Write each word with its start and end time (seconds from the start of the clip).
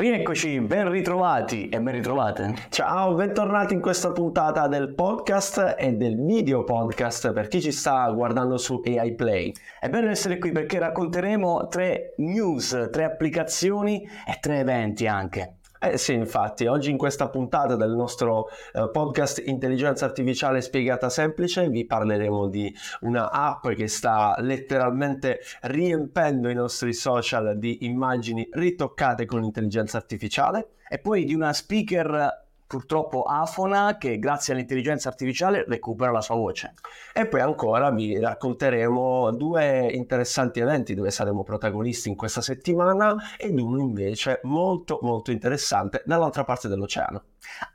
Rieccoci, 0.00 0.60
ben 0.60 0.88
ritrovati 0.92 1.68
e 1.68 1.80
ben 1.80 1.92
ritrovate. 1.92 2.54
Ciao, 2.68 3.14
bentornati 3.14 3.74
in 3.74 3.80
questa 3.80 4.12
puntata 4.12 4.68
del 4.68 4.94
podcast 4.94 5.74
e 5.76 5.94
del 5.94 6.14
video 6.24 6.62
podcast 6.62 7.32
per 7.32 7.48
chi 7.48 7.60
ci 7.60 7.72
sta 7.72 8.08
guardando 8.12 8.58
su 8.58 8.80
AI 8.84 9.16
Play. 9.16 9.52
È 9.80 9.88
bello 9.88 10.08
essere 10.08 10.38
qui 10.38 10.52
perché 10.52 10.78
racconteremo 10.78 11.66
tre 11.66 12.14
news, 12.18 12.90
tre 12.92 13.02
applicazioni 13.02 14.08
e 14.24 14.38
tre 14.38 14.60
eventi 14.60 15.08
anche. 15.08 15.57
Eh 15.80 15.96
sì, 15.96 16.12
infatti, 16.12 16.66
oggi 16.66 16.90
in 16.90 16.96
questa 16.96 17.28
puntata 17.28 17.76
del 17.76 17.92
nostro 17.92 18.48
eh, 18.72 18.90
podcast 18.90 19.40
Intelligenza 19.46 20.06
Artificiale 20.06 20.60
Spiegata 20.60 21.08
Semplice 21.08 21.68
vi 21.68 21.86
parleremo 21.86 22.48
di 22.48 22.74
una 23.02 23.30
app 23.30 23.68
che 23.68 23.86
sta 23.86 24.34
letteralmente 24.40 25.38
riempendo 25.62 26.48
i 26.48 26.54
nostri 26.54 26.92
social 26.92 27.56
di 27.58 27.86
immagini 27.86 28.48
ritoccate 28.50 29.24
con 29.24 29.40
l'intelligenza 29.40 29.98
artificiale 29.98 30.70
e 30.88 30.98
poi 30.98 31.24
di 31.24 31.34
una 31.34 31.52
speaker 31.52 32.47
purtroppo 32.68 33.22
afona 33.22 33.96
che 33.96 34.18
grazie 34.18 34.52
all'intelligenza 34.52 35.08
artificiale 35.08 35.64
recupera 35.66 36.12
la 36.12 36.20
sua 36.20 36.36
voce. 36.36 36.74
E 37.14 37.26
poi 37.26 37.40
ancora 37.40 37.90
vi 37.90 38.20
racconteremo 38.20 39.32
due 39.32 39.90
interessanti 39.90 40.60
eventi 40.60 40.94
dove 40.94 41.10
saremo 41.10 41.42
protagonisti 41.42 42.10
in 42.10 42.14
questa 42.14 42.42
settimana 42.42 43.16
ed 43.38 43.58
uno 43.58 43.80
invece 43.80 44.40
molto 44.44 44.98
molto 45.02 45.30
interessante 45.30 46.02
dall'altra 46.04 46.44
parte 46.44 46.68
dell'oceano. 46.68 47.22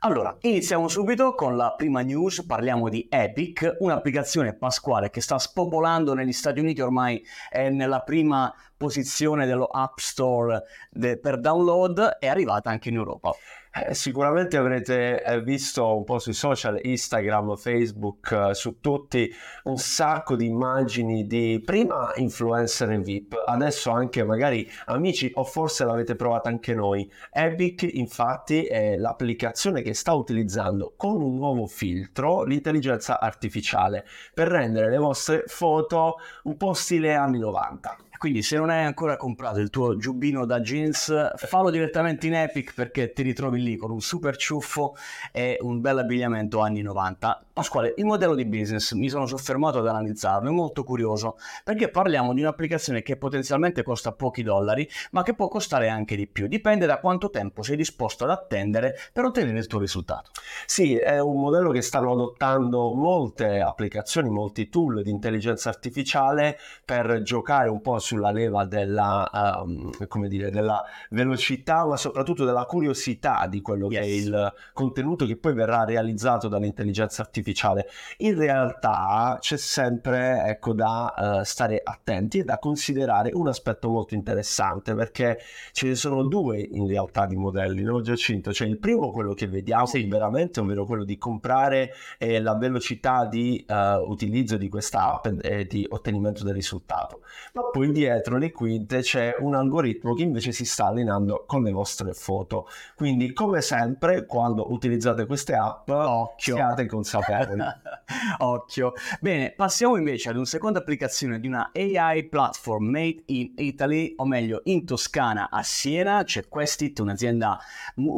Allora, 0.00 0.36
iniziamo 0.40 0.86
subito 0.86 1.34
con 1.34 1.56
la 1.56 1.74
prima 1.76 2.02
news, 2.02 2.44
parliamo 2.46 2.88
di 2.88 3.08
Epic, 3.10 3.76
un'applicazione 3.80 4.54
pasquale 4.54 5.10
che 5.10 5.20
sta 5.20 5.38
spopolando 5.38 6.14
negli 6.14 6.32
Stati 6.32 6.60
Uniti, 6.60 6.80
ormai 6.80 7.20
è 7.50 7.68
nella 7.70 8.00
prima 8.00 8.54
posizione 8.76 9.46
dello 9.46 9.64
App 9.64 9.98
Store 9.98 10.62
de- 10.90 11.18
per 11.18 11.40
download, 11.40 12.18
è 12.20 12.28
arrivata 12.28 12.70
anche 12.70 12.90
in 12.90 12.96
Europa. 12.96 13.34
Eh, 13.76 13.92
sicuramente 13.92 14.56
avrete 14.56 15.20
eh, 15.20 15.42
visto 15.42 15.96
un 15.96 16.04
po' 16.04 16.20
sui 16.20 16.32
social, 16.32 16.78
Instagram, 16.80 17.56
Facebook, 17.56 18.30
eh, 18.30 18.54
su 18.54 18.78
tutti 18.78 19.28
un 19.64 19.78
sacco 19.78 20.36
di 20.36 20.46
immagini 20.46 21.26
di 21.26 21.60
prima 21.64 22.12
influencer 22.14 22.92
e 22.92 23.00
VIP, 23.00 23.34
adesso 23.44 23.90
anche 23.90 24.22
magari 24.22 24.70
amici 24.86 25.28
o 25.34 25.42
forse 25.42 25.84
l'avete 25.84 26.14
provata 26.14 26.48
anche 26.48 26.72
noi. 26.72 27.10
Epic 27.32 27.82
infatti 27.94 28.64
è 28.64 28.96
l'applicazione 28.96 29.82
che 29.82 29.92
sta 29.92 30.12
utilizzando 30.12 30.94
con 30.96 31.20
un 31.20 31.34
nuovo 31.34 31.66
filtro 31.66 32.44
l'intelligenza 32.44 33.18
artificiale 33.18 34.06
per 34.32 34.46
rendere 34.46 34.88
le 34.88 34.98
vostre 34.98 35.42
foto 35.46 36.18
un 36.44 36.56
po' 36.56 36.74
stile 36.74 37.14
anni 37.14 37.40
90. 37.40 37.96
Quindi 38.18 38.42
se 38.42 38.56
non 38.56 38.70
hai 38.70 38.84
ancora 38.84 39.16
comprato 39.16 39.60
il 39.60 39.70
tuo 39.70 39.96
giubbino 39.96 40.46
da 40.46 40.60
jeans, 40.60 41.32
fallo 41.36 41.70
direttamente 41.70 42.26
in 42.26 42.34
Epic 42.34 42.74
perché 42.74 43.12
ti 43.12 43.22
ritrovi 43.22 43.62
lì 43.62 43.76
con 43.76 43.90
un 43.90 44.00
super 44.00 44.36
ciuffo 44.36 44.96
e 45.32 45.58
un 45.60 45.80
bel 45.80 45.98
abbigliamento 45.98 46.60
anni 46.60 46.82
90. 46.82 47.46
Pasquale, 47.52 47.94
il 47.96 48.04
modello 48.04 48.34
di 48.34 48.44
business 48.46 48.92
mi 48.92 49.08
sono 49.08 49.26
soffermato 49.26 49.78
ad 49.78 49.86
analizzarlo, 49.86 50.48
è 50.48 50.52
molto 50.52 50.82
curioso 50.82 51.36
perché 51.62 51.88
parliamo 51.88 52.32
di 52.34 52.40
un'applicazione 52.40 53.02
che 53.02 53.16
potenzialmente 53.16 53.82
costa 53.82 54.12
pochi 54.12 54.42
dollari, 54.42 54.88
ma 55.12 55.22
che 55.22 55.34
può 55.34 55.48
costare 55.48 55.88
anche 55.88 56.16
di 56.16 56.26
più. 56.26 56.48
Dipende 56.48 56.86
da 56.86 56.98
quanto 56.98 57.30
tempo 57.30 57.62
sei 57.62 57.76
disposto 57.76 58.24
ad 58.24 58.30
attendere 58.30 58.96
per 59.12 59.24
ottenere 59.24 59.58
il 59.58 59.66
tuo 59.66 59.78
risultato. 59.78 60.30
Sì, 60.66 60.96
è 60.96 61.20
un 61.20 61.40
modello 61.40 61.70
che 61.70 61.82
stanno 61.82 62.12
adottando 62.12 62.92
molte 62.94 63.60
applicazioni, 63.60 64.30
molti 64.30 64.68
tool 64.68 65.02
di 65.02 65.10
intelligenza 65.10 65.68
artificiale 65.68 66.58
per 66.84 67.22
giocare 67.22 67.68
un 67.68 67.80
po' 67.80 67.98
sulla 68.04 68.30
leva 68.30 68.66
della, 68.66 69.62
um, 69.64 69.90
come 70.06 70.28
dire, 70.28 70.50
della 70.50 70.84
velocità, 71.10 71.86
ma 71.86 71.96
soprattutto 71.96 72.44
della 72.44 72.66
curiosità 72.66 73.46
di 73.48 73.62
quello 73.62 73.88
yes. 73.90 73.98
che 73.98 74.04
è 74.04 74.08
il 74.08 74.52
contenuto 74.74 75.24
che 75.24 75.36
poi 75.36 75.54
verrà 75.54 75.84
realizzato 75.84 76.48
dall'intelligenza 76.48 77.22
artificiale. 77.22 77.88
In 78.18 78.36
realtà 78.36 79.38
c'è 79.40 79.56
sempre 79.56 80.44
ecco, 80.44 80.74
da 80.74 81.14
uh, 81.16 81.42
stare 81.44 81.80
attenti 81.82 82.40
e 82.40 82.44
da 82.44 82.58
considerare 82.58 83.30
un 83.32 83.48
aspetto 83.48 83.88
molto 83.88 84.14
interessante 84.14 84.94
perché 84.94 85.38
ce 85.72 85.88
ne 85.88 85.94
sono 85.94 86.24
due 86.24 86.60
in 86.60 86.86
realtà 86.86 87.24
di 87.26 87.36
modelli, 87.36 87.82
no 87.82 88.02
Giacinto? 88.02 88.52
Cioè 88.52 88.68
il 88.68 88.78
primo, 88.78 89.10
quello 89.10 89.32
che 89.32 89.46
vediamo 89.46 89.86
sì. 89.86 90.04
veramente, 90.04 90.60
ovvero 90.60 90.84
quello 90.84 91.04
di 91.04 91.16
comprare 91.16 91.92
e 92.18 92.38
la 92.40 92.54
velocità 92.54 93.24
di 93.24 93.64
uh, 93.66 94.08
utilizzo 94.10 94.58
di 94.58 94.68
questa 94.68 95.14
app 95.14 95.26
e 95.40 95.66
di 95.66 95.86
ottenimento 95.88 96.44
del 96.44 96.54
risultato. 96.54 97.22
Ma 97.54 97.62
poi 97.70 97.86
dietro 97.94 98.36
le 98.36 98.50
quinte 98.50 99.00
c'è 99.00 99.36
un 99.38 99.54
algoritmo 99.54 100.14
che 100.14 100.22
invece 100.22 100.52
si 100.52 100.64
sta 100.64 100.86
allenando 100.86 101.44
con 101.46 101.62
le 101.62 101.70
vostre 101.70 102.12
foto. 102.12 102.68
Quindi, 102.96 103.32
come 103.32 103.62
sempre, 103.62 104.26
quando 104.26 104.72
utilizzate 104.72 105.24
queste 105.24 105.54
app, 105.54 105.88
Occhio. 105.88 106.56
siate 106.56 106.86
consapevoli. 106.86 107.62
Occhio. 108.38 108.92
Bene, 109.20 109.52
passiamo 109.52 109.96
invece 109.96 110.28
ad 110.28 110.36
una 110.36 110.44
seconda 110.44 110.80
applicazione 110.80 111.38
di 111.38 111.46
una 111.46 111.70
AI 111.72 112.24
platform 112.28 112.84
made 112.84 113.22
in 113.26 113.52
Italy, 113.56 114.14
o 114.16 114.26
meglio 114.26 114.60
in 114.64 114.84
Toscana 114.84 115.48
a 115.48 115.62
Siena. 115.62 116.24
C'è 116.24 116.48
Questit, 116.48 116.98
un'azienda 116.98 117.58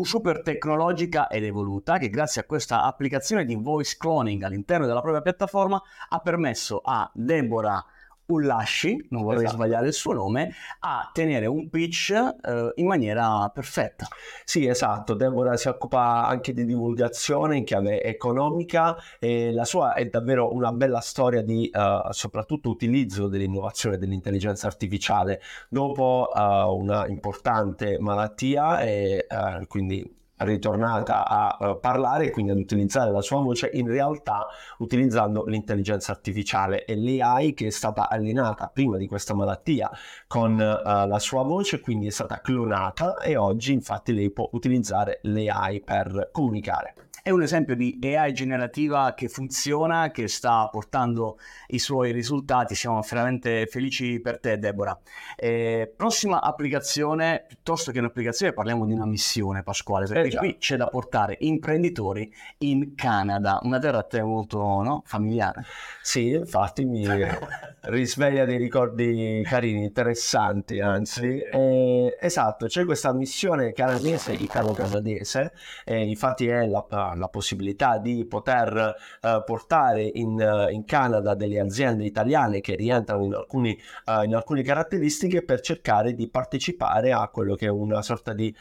super 0.03 0.41
tecnologica 0.42 1.28
ed 1.28 1.44
evoluta 1.44 1.98
che 1.98 2.09
grazie 2.09 2.41
a 2.41 2.44
questa 2.44 2.82
applicazione 2.82 3.44
di 3.44 3.54
voice 3.54 3.97
cloning 3.98 4.42
all'interno 4.42 4.86
della 4.86 5.03
propria 5.03 5.20
piattaforma 5.20 5.81
ha 6.09 6.19
permesso 6.20 6.81
a 6.82 7.10
Deborah 7.12 7.84
Ullashi, 8.26 9.06
non 9.10 9.22
vorrei 9.22 9.44
esatto. 9.44 9.56
sbagliare 9.56 9.87
il 9.87 9.92
suo 9.92 10.12
nome, 10.12 10.53
a 10.81 11.10
tenere 11.12 11.47
un 11.47 11.69
pitch 11.69 12.10
eh, 12.10 12.72
in 12.75 12.87
maniera 12.87 13.48
perfetta. 13.54 14.06
Sì, 14.44 14.66
esatto, 14.66 15.14
Deborah 15.14 15.56
si 15.56 15.69
occupa 15.69 16.26
anche 16.26 16.53
di 16.53 16.65
divulgazione 16.65 17.56
in 17.56 17.65
chiave 17.65 18.03
economica 18.03 18.97
e 19.19 19.53
la 19.53 19.65
sua 19.65 19.94
è 19.94 20.06
davvero 20.06 20.53
una 20.53 20.72
bella 20.72 21.00
storia 21.00 21.42
di 21.42 21.70
uh, 21.72 22.10
soprattutto 22.10 22.69
utilizzo 22.70 23.28
dell'innovazione 23.28 23.98
dell'intelligenza 23.98 24.66
artificiale 24.66 25.41
dopo 25.69 26.31
uh, 26.32 26.41
una 26.75 27.06
importante 27.06 27.98
malattia 27.98 28.81
e 28.81 29.26
uh, 29.28 29.66
quindi 29.66 30.25
ritornata 30.38 31.26
a 31.26 31.56
uh, 31.58 31.80
parlare, 31.80 32.30
quindi 32.30 32.52
ad 32.52 32.58
utilizzare 32.58 33.10
la 33.10 33.22
sua 33.22 33.41
voce, 33.41 33.70
in 33.72 33.86
realtà 33.86 34.47
utilizzando 34.78 35.44
l'intelligenza 35.44 36.12
artificiale 36.12 36.84
e 36.84 36.97
l'AI 36.97 37.54
che 37.54 37.66
è 37.66 37.70
stata 37.70 38.08
allenata 38.08 38.70
prima 38.72 38.97
di 38.97 39.06
questa 39.06 39.34
malattia 39.34 39.91
con 40.26 40.52
uh, 40.54 41.06
la 41.06 41.19
sua 41.19 41.42
voce, 41.42 41.80
quindi 41.80 42.06
è 42.06 42.10
stata 42.10 42.41
clonata 42.41 43.19
e 43.19 43.36
oggi 43.36 43.72
infatti 43.72 44.12
lei 44.12 44.30
può 44.30 44.48
utilizzare 44.52 45.20
l'AI 45.22 45.80
per 45.80 46.30
comunicare. 46.32 47.06
È 47.26 47.31
un 47.31 47.42
esempio 47.42 47.75
di 47.75 47.98
AI 48.00 48.32
generativa 48.32 49.12
che 49.14 49.28
funziona, 49.28 50.12
che 50.12 50.28
sta 50.28 50.69
portando 50.70 51.38
i 51.70 51.81
suoi 51.81 52.12
risultati. 52.12 52.76
Siamo 52.76 53.00
veramente 53.00 53.66
felici 53.66 54.20
per 54.20 54.38
te, 54.38 54.60
Deborah. 54.60 54.97
Eh, 55.34 55.92
prossima 55.97 56.41
applicazione, 56.41 57.44
piuttosto 57.48 57.91
che 57.91 57.98
un'applicazione, 57.98 58.53
parliamo 58.53 58.86
di 58.86 58.92
una 58.92 59.06
missione, 59.06 59.65
Pasquale, 59.65 60.06
perché 60.06 60.36
eh 60.36 60.38
qui 60.38 60.56
c'è 60.59 60.76
da 60.76 60.86
portare 60.86 61.36
imprenditori 61.41 62.32
in 62.59 62.94
Canada, 62.94 63.59
una 63.62 63.81
terra 63.81 63.98
a 63.98 64.04
te 64.04 64.22
molto 64.22 64.59
no? 64.82 65.03
familiare. 65.04 65.65
Sì, 66.03 66.28
infatti 66.28 66.84
mi 66.84 67.09
risveglia 67.91 68.44
dei 68.44 68.56
ricordi 68.56 69.42
carini, 69.44 69.82
interessanti, 69.82 70.78
anzi. 70.78 71.41
Eh, 71.41 72.16
esatto, 72.20 72.66
c'è 72.66 72.84
questa 72.84 73.12
missione 73.12 73.72
canadese, 73.72 74.32
italo-canadese, 74.32 75.53
eh, 75.84 76.06
infatti 76.06 76.47
è 76.47 76.65
la 76.66 76.82
la 77.16 77.28
possibilità 77.28 77.99
di 77.99 78.25
poter 78.27 78.94
uh, 79.22 79.44
portare 79.44 80.03
in, 80.03 80.41
uh, 80.41 80.71
in, 80.72 80.84
Canada 80.84 81.34
delle 81.34 81.59
aziende 81.59 82.04
italiane 82.04 82.60
che 82.60 82.75
rientrano 82.75 83.25
in, 83.25 83.34
alcuni, 83.34 83.78
uh, 84.06 84.22
in, 84.22 84.34
alcune 84.34 84.62
caratteristiche 84.62 85.43
per 85.43 85.60
cercare 85.60 86.15
di 86.15 86.28
partecipare 86.28 87.12
a 87.12 87.28
quello 87.28 87.54
che 87.54 87.66
è 87.66 87.71
una 87.71 88.03
sorta 88.03 88.32
di 88.32 88.54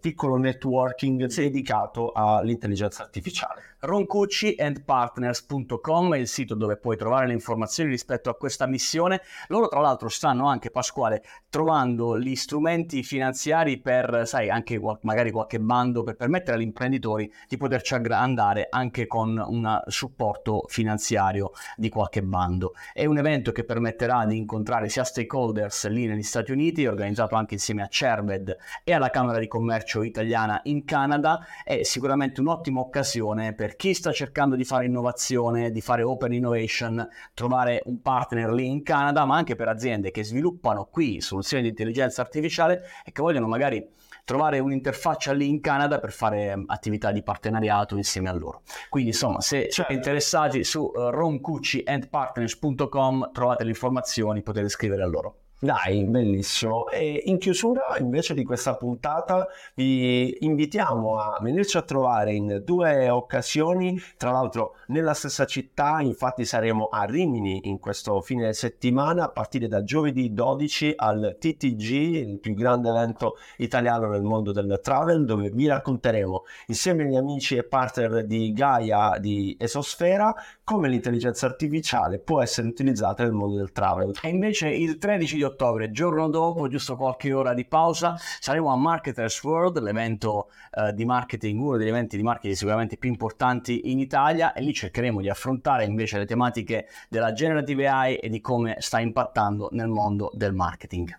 piccolo 0.00 0.36
networking 0.36 1.26
dedicato 1.26 2.12
all'intelligenza 2.12 3.02
artificiale. 3.02 3.71
roncucciandpartners.com 3.82 6.14
è 6.14 6.18
il 6.18 6.28
sito 6.28 6.54
dove 6.54 6.76
puoi 6.76 6.96
trovare 6.96 7.26
le 7.26 7.32
informazioni 7.32 7.90
rispetto 7.90 8.30
a 8.30 8.36
questa 8.36 8.66
missione. 8.66 9.22
Loro 9.48 9.66
tra 9.66 9.80
l'altro 9.80 10.08
stanno 10.08 10.46
anche, 10.46 10.70
Pasquale, 10.70 11.24
trovando 11.50 12.16
gli 12.18 12.36
strumenti 12.36 13.02
finanziari 13.02 13.80
per, 13.80 14.22
sai, 14.24 14.50
anche 14.50 14.80
magari 15.00 15.32
qualche 15.32 15.58
bando 15.58 16.04
per 16.04 16.14
permettere 16.14 16.56
agli 16.56 16.62
imprenditori 16.62 17.28
di 17.48 17.56
poterci 17.56 17.94
andare 17.94 18.68
anche 18.70 19.08
con 19.08 19.44
un 19.44 19.82
supporto 19.86 20.64
finanziario 20.68 21.50
di 21.76 21.88
qualche 21.88 22.22
bando. 22.22 22.74
È 22.92 23.04
un 23.04 23.18
evento 23.18 23.50
che 23.50 23.64
permetterà 23.64 24.24
di 24.26 24.36
incontrare 24.36 24.88
sia 24.88 25.02
stakeholders 25.04 25.88
lì 25.88 26.06
negli 26.06 26.22
Stati 26.22 26.52
Uniti, 26.52 26.86
organizzato 26.86 27.34
anche 27.34 27.54
insieme 27.54 27.82
a 27.82 27.88
Cerved 27.88 28.56
e 28.84 28.92
alla 28.92 29.10
Camera 29.10 29.40
di 29.40 29.48
Commercio 29.48 30.02
italiana 30.02 30.60
in 30.64 30.84
Canada, 30.84 31.40
è 31.64 31.82
sicuramente 31.82 32.40
un'ottima 32.40 32.80
occasione 32.80 33.54
per 33.54 33.70
chi 33.76 33.94
sta 33.94 34.12
cercando 34.12 34.56
di 34.56 34.64
fare 34.64 34.86
innovazione, 34.86 35.70
di 35.70 35.80
fare 35.80 36.02
open 36.02 36.32
innovation, 36.32 37.06
trovare 37.34 37.82
un 37.84 38.00
partner 38.00 38.50
lì 38.50 38.66
in 38.66 38.82
Canada, 38.82 39.24
ma 39.24 39.36
anche 39.36 39.54
per 39.56 39.68
aziende 39.68 40.10
che 40.10 40.24
sviluppano 40.24 40.88
qui 40.90 41.20
soluzioni 41.20 41.62
di 41.62 41.68
intelligenza 41.68 42.22
artificiale 42.22 42.82
e 43.04 43.12
che 43.12 43.22
vogliono 43.22 43.46
magari 43.46 43.86
trovare 44.24 44.58
un'interfaccia 44.58 45.32
lì 45.32 45.48
in 45.48 45.60
Canada 45.60 45.98
per 45.98 46.12
fare 46.12 46.56
mm, 46.56 46.64
attività 46.66 47.12
di 47.12 47.22
partenariato 47.22 47.96
insieme 47.96 48.28
a 48.28 48.32
loro. 48.32 48.62
Quindi 48.88 49.10
insomma, 49.10 49.40
se 49.40 49.60
Certo. 49.62 49.72
siete 49.72 49.92
interessati 49.92 50.64
su 50.64 50.82
uh, 50.82 51.10
romcucciandpartners.com 51.10 53.30
trovate 53.32 53.62
le 53.64 53.70
informazioni, 53.70 54.42
potete 54.42 54.68
scrivere 54.68 55.02
a 55.02 55.06
loro. 55.06 55.41
Dai, 55.64 56.04
bellissimo. 56.06 56.88
E 56.88 57.22
in 57.26 57.38
chiusura 57.38 57.96
invece 58.00 58.34
di 58.34 58.42
questa 58.42 58.74
puntata 58.74 59.46
vi 59.76 60.36
invitiamo 60.40 61.20
a 61.20 61.38
venirci 61.40 61.76
a 61.76 61.82
trovare 61.82 62.32
in 62.32 62.62
due 62.64 63.08
occasioni, 63.08 63.96
tra 64.16 64.32
l'altro 64.32 64.74
nella 64.88 65.14
stessa 65.14 65.44
città, 65.44 66.00
infatti 66.00 66.44
saremo 66.44 66.88
a 66.90 67.04
Rimini 67.04 67.68
in 67.68 67.78
questo 67.78 68.20
fine 68.22 68.52
settimana 68.54 69.26
a 69.26 69.28
partire 69.28 69.68
da 69.68 69.84
giovedì 69.84 70.34
12 70.34 70.94
al 70.96 71.36
TTG, 71.38 71.90
il 71.90 72.38
più 72.40 72.54
grande 72.54 72.88
evento 72.88 73.36
italiano 73.58 74.08
nel 74.08 74.22
mondo 74.22 74.50
del 74.50 74.80
travel, 74.82 75.24
dove 75.24 75.50
vi 75.50 75.68
racconteremo 75.68 76.42
insieme 76.66 77.04
agli 77.04 77.14
amici 77.14 77.54
e 77.54 77.62
partner 77.62 78.26
di 78.26 78.52
Gaia 78.52 79.16
di 79.20 79.56
Esosfera 79.60 80.34
come 80.72 80.88
l'intelligenza 80.88 81.44
artificiale 81.44 82.18
può 82.18 82.40
essere 82.40 82.66
utilizzata 82.66 83.22
nel 83.22 83.32
mondo 83.32 83.58
del 83.58 83.72
travel. 83.72 84.12
E 84.22 84.28
invece 84.30 84.68
il 84.68 84.96
13 84.96 85.36
di 85.36 85.42
ottobre, 85.42 85.90
giorno 85.90 86.30
dopo, 86.30 86.66
giusto 86.68 86.96
qualche 86.96 87.30
ora 87.34 87.52
di 87.52 87.66
pausa, 87.66 88.16
saremo 88.40 88.72
a 88.72 88.76
Marketers 88.76 89.42
World, 89.42 89.78
l'evento 89.80 90.50
eh, 90.72 90.94
di 90.94 91.04
marketing, 91.04 91.60
uno 91.60 91.76
degli 91.76 91.88
eventi 91.88 92.16
di 92.16 92.22
marketing 92.22 92.54
sicuramente 92.54 92.96
più 92.96 93.10
importanti 93.10 93.90
in 93.90 93.98
Italia 93.98 94.54
e 94.54 94.62
lì 94.62 94.72
cercheremo 94.72 95.20
di 95.20 95.28
affrontare 95.28 95.84
invece 95.84 96.16
le 96.16 96.24
tematiche 96.24 96.88
della 97.10 97.34
generative 97.34 97.86
AI 97.88 98.16
e 98.16 98.30
di 98.30 98.40
come 98.40 98.76
sta 98.78 98.98
impattando 98.98 99.68
nel 99.72 99.88
mondo 99.88 100.30
del 100.32 100.54
marketing. 100.54 101.14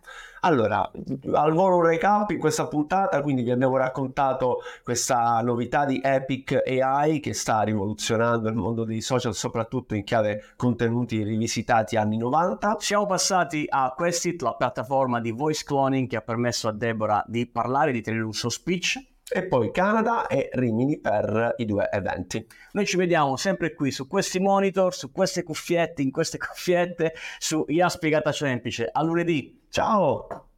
Allora, 0.46 0.92
al 1.32 1.54
volo 1.54 1.78
un 1.78 1.86
recap 1.86 2.32
in 2.32 2.38
questa 2.38 2.68
puntata, 2.68 3.22
quindi 3.22 3.44
vi 3.44 3.52
abbiamo 3.52 3.78
raccontato 3.78 4.60
questa 4.84 5.40
novità 5.42 5.86
di 5.86 6.02
Epic 6.04 6.62
AI 6.66 7.22
che 7.22 7.34
sta 7.34 7.62
rivoluzionando 7.62 8.50
il 8.50 8.56
mondo 8.56 8.84
dei 8.84 9.00
social, 9.00 9.34
soprattutto 9.34 9.96
in 9.96 10.04
chiave 10.04 10.44
contenuti 10.58 11.24
rivisitati 11.24 11.96
anni 11.96 12.18
90. 12.18 12.76
Siamo 12.80 13.06
passati 13.06 13.66
a 13.70 13.94
Questit, 13.96 14.42
la 14.42 14.56
piattaforma 14.56 15.22
di 15.22 15.32
voice 15.32 15.64
cloning 15.64 16.10
che 16.10 16.18
ha 16.18 16.22
permesso 16.22 16.68
a 16.68 16.74
Deborah 16.74 17.24
di 17.26 17.48
parlare, 17.48 17.94
di 17.94 18.02
tenere 18.02 18.26
un 18.26 18.34
suo 18.34 18.50
speech. 18.50 19.12
E 19.32 19.48
poi 19.48 19.72
Canada 19.72 20.28
e 20.28 20.50
Rimini 20.52 21.00
per 21.00 21.54
i 21.56 21.66
due 21.66 21.88
eventi. 21.90 22.46
Noi 22.74 22.86
ci 22.86 22.98
vediamo 22.98 23.38
sempre 23.38 23.74
qui 23.74 23.92
su 23.92 24.08
questi 24.08 24.40
monitor, 24.40 24.94
su 24.94 25.10
queste 25.10 25.42
cuffiette, 25.44 26.02
in 26.02 26.12
queste 26.12 26.38
cuffiette, 26.38 27.14
su 27.40 27.64
IA 27.70 27.88
Spiegata 27.88 28.34
Semplice. 28.34 28.90
A 28.92 29.02
lunedì! 29.02 29.62
Ciao! 29.74 30.53